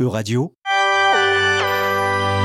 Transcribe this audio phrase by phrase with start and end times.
[0.00, 0.52] Euradio,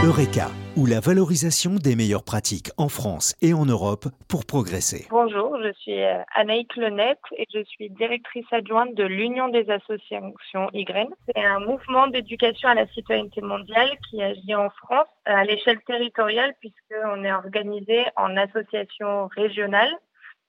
[0.03, 5.05] Eureka, ou la valorisation des meilleures pratiques en France et en Europe pour progresser.
[5.11, 10.67] Bonjour, je suis euh, Anaïk Lenette et je suis directrice adjointe de l'Union des associations
[10.73, 11.09] YGREN.
[11.27, 16.55] C'est un mouvement d'éducation à la citoyenneté mondiale qui agit en France à l'échelle territoriale
[16.59, 19.95] puisqu'on est organisé en associations régionales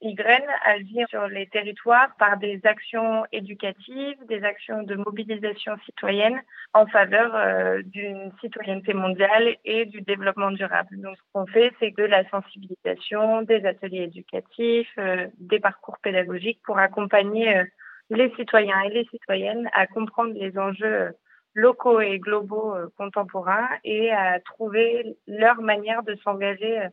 [0.01, 6.39] YGREN agit sur les territoires par des actions éducatives, des actions de mobilisation citoyenne
[6.73, 10.99] en faveur euh, d'une citoyenneté mondiale et du développement durable.
[11.01, 16.61] Donc, ce qu'on fait, c'est de la sensibilisation, des ateliers éducatifs, euh, des parcours pédagogiques
[16.65, 17.63] pour accompagner euh,
[18.09, 21.13] les citoyens et les citoyennes à comprendre les enjeux
[21.53, 26.89] locaux et globaux contemporains et à trouver leur manière de s'engager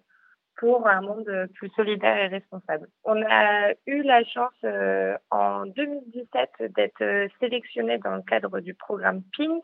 [0.57, 2.89] pour un monde plus solidaire et responsable.
[3.05, 8.75] On a eu la chance euh, en 2017 d'être euh, sélectionné dans le cadre du
[8.75, 9.61] programme PIN,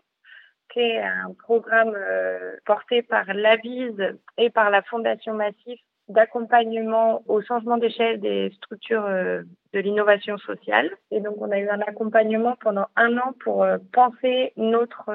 [0.72, 7.42] qui est un programme euh, porté par l'AVISE et par la Fondation Massif d'accompagnement au
[7.42, 10.90] changement d'échelle des structures de l'innovation sociale.
[11.10, 15.10] Et donc, on a eu un accompagnement pendant un an pour penser notre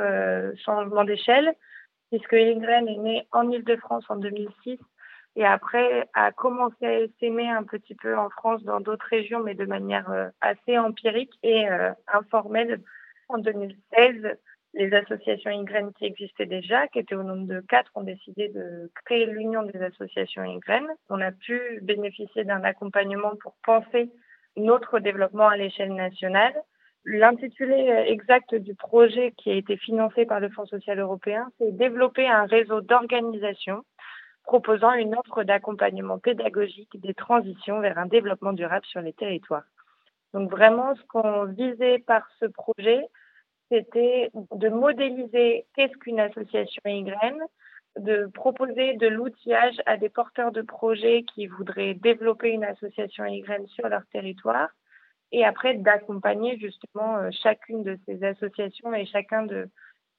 [0.64, 1.56] changement d'échelle,
[2.12, 4.78] puisque Ingren est né en Ile-de-France en 2006
[5.36, 9.56] et après a commencé à s'aimer un petit peu en France, dans d'autres régions, mais
[9.56, 12.82] de manière euh, assez empirique et euh, informelle.
[13.30, 14.38] En 2016,
[14.76, 18.92] les associations YGREN qui existaient déjà, qui étaient au nombre de quatre, ont décidé de
[19.06, 20.86] créer l'Union des associations YGREN.
[21.10, 24.12] On a pu bénéficier d'un accompagnement pour penser
[24.56, 26.54] notre développement à l'échelle nationale.
[27.06, 31.76] L'intitulé euh, exact du projet qui a été financé par le Fonds social européen, c'est
[31.76, 33.84] développer un réseau d'organisation
[34.44, 39.64] proposant une offre d'accompagnement pédagogique des transitions vers un développement durable sur les territoires.
[40.34, 43.08] Donc vraiment, ce qu'on visait par ce projet,
[43.70, 47.38] c'était de modéliser qu'est-ce qu'une association YGREN,
[48.00, 53.68] de proposer de l'outillage à des porteurs de projets qui voudraient développer une association YGREN
[53.68, 54.70] sur leur territoire
[55.32, 59.70] et après d'accompagner justement euh, chacune de ces associations et chacun de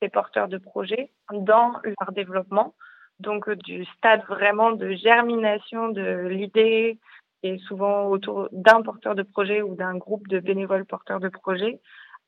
[0.01, 2.75] ces porteurs de projets dans leur développement
[3.21, 6.99] donc euh, du stade vraiment de germination de l'idée
[7.43, 11.79] et souvent autour d'un porteur de projet ou d'un groupe de bénévoles porteurs de projet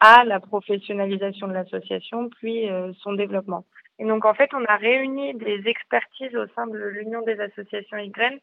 [0.00, 3.64] à la professionnalisation de l'association puis euh, son développement.
[3.98, 7.96] Et donc en fait, on a réuni des expertises au sein de l'Union des associations
[7.96, 8.38] YGREN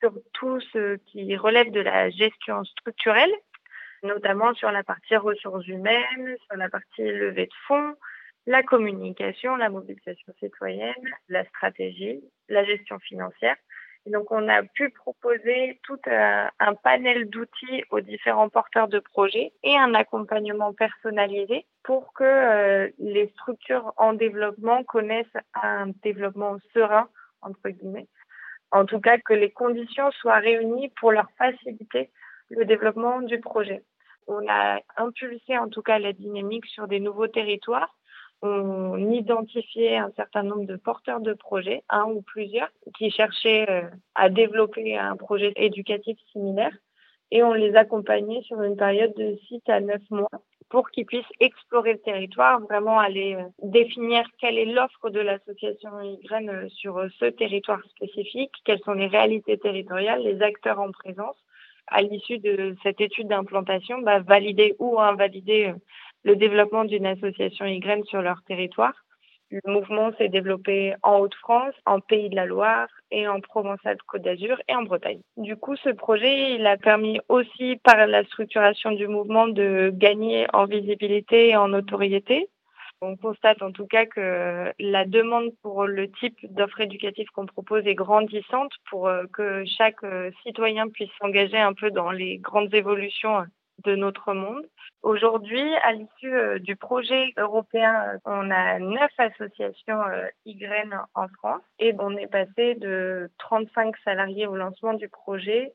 [0.00, 3.32] sur tout ce qui relève de la gestion structurelle,
[4.02, 7.94] notamment sur la partie ressources humaines, sur la partie levée de fonds,
[8.46, 10.94] la communication, la mobilisation citoyenne,
[11.28, 13.56] la stratégie, la gestion financière.
[14.06, 19.52] Et donc, on a pu proposer tout un, panel d'outils aux différents porteurs de projets
[19.62, 27.08] et un accompagnement personnalisé pour que euh, les structures en développement connaissent un développement serein,
[27.42, 28.08] entre guillemets.
[28.70, 32.10] En tout cas, que les conditions soient réunies pour leur faciliter
[32.48, 33.82] le développement du projet.
[34.26, 37.94] On a impulsé en tout cas la dynamique sur des nouveaux territoires
[38.42, 43.82] on identifiait un certain nombre de porteurs de projets, un ou plusieurs, qui cherchaient euh,
[44.14, 46.72] à développer un projet éducatif similaire
[47.30, 50.30] et on les accompagnait sur une période de 6 à 9 mois
[50.68, 56.00] pour qu'ils puissent explorer le territoire, vraiment aller euh, définir quelle est l'offre de l'association
[56.00, 61.36] YGREN euh, sur ce territoire spécifique, quelles sont les réalités territoriales, les acteurs en présence.
[61.88, 65.74] À l'issue de cette étude d'implantation, bah, valider ou invalider
[66.24, 68.94] le développement d'une association YGREN sur leur territoire.
[69.50, 74.56] Le mouvement s'est développé en Haute-France, en Pays de la Loire et en Provence-Alpes-Côte d'Azur
[74.68, 75.20] et en Bretagne.
[75.36, 80.46] Du coup, ce projet, il a permis aussi par la structuration du mouvement de gagner
[80.52, 82.48] en visibilité et en notoriété.
[83.02, 87.86] On constate en tout cas que la demande pour le type d'offre éducative qu'on propose
[87.86, 92.74] est grandissante pour euh, que chaque euh, citoyen puisse s'engager un peu dans les grandes
[92.74, 93.46] évolutions
[93.84, 94.64] de notre monde.
[95.02, 101.28] Aujourd'hui, à l'issue euh, du projet européen, euh, on a neuf associations euh, YGREN en
[101.28, 105.72] France et on est passé de 35 salariés au lancement du projet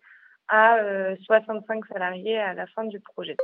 [0.47, 0.77] à
[1.25, 3.35] 65 salariés à la fin du projet.